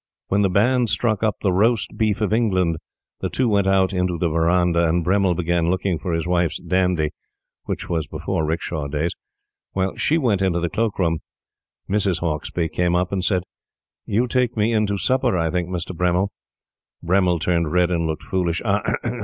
When 0.29 0.41
the 0.41 0.49
band 0.49 0.89
struck 0.89 1.21
up 1.21 1.41
"The 1.41 1.53
Roast 1.53 1.95
Beef 1.95 2.21
of 2.21 2.33
Old 2.33 2.37
England," 2.37 2.77
the 3.19 3.29
two 3.29 3.47
went 3.47 3.67
out 3.67 3.93
into 3.93 4.17
the 4.17 4.29
verandah, 4.29 4.87
and 4.89 5.05
Bremmil 5.05 5.35
began 5.35 5.69
looking 5.69 5.99
for 5.99 6.11
his 6.11 6.25
wife's 6.25 6.59
dandy 6.59 7.11
(this 7.67 7.87
was 7.87 8.07
before 8.07 8.43
'rickshaw 8.43 8.87
days) 8.87 9.11
while 9.73 9.95
she 9.97 10.17
went 10.17 10.41
into 10.41 10.59
the 10.59 10.71
cloak 10.71 10.97
room. 10.97 11.19
Mrs. 11.87 12.19
Hauksbee 12.21 12.69
came 12.69 12.95
up 12.95 13.11
and 13.11 13.23
said: 13.23 13.43
"You 14.07 14.25
take 14.25 14.57
me 14.57 14.73
in 14.73 14.87
to 14.87 14.97
supper, 14.97 15.37
I 15.37 15.51
think, 15.51 15.69
Mr. 15.69 15.95
Bremmil." 15.95 16.29
Bremmil 17.03 17.37
turned 17.37 17.71
red 17.71 17.91
and 17.91 18.07
looked 18.07 18.23
foolish. 18.23 18.59